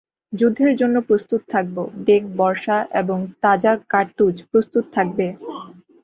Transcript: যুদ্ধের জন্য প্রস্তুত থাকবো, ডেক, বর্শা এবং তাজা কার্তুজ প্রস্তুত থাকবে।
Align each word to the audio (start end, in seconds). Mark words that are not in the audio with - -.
যুদ্ধের 0.33 0.73
জন্য 0.75 0.95
প্রস্তুত 1.07 1.41
থাকবো, 1.49 1.81
ডেক, 2.05 2.23
বর্শা 2.37 2.77
এবং 3.01 3.19
তাজা 3.41 3.71
কার্তুজ 3.89 4.35
প্রস্তুত 4.51 4.83
থাকবে। 4.95 5.25